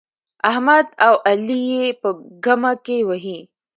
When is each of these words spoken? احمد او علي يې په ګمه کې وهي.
احمد 0.49 0.87
او 1.05 1.13
علي 1.29 1.59
يې 1.71 1.85
په 2.01 2.09
ګمه 2.45 2.71
کې 2.85 2.97
وهي. 3.07 3.39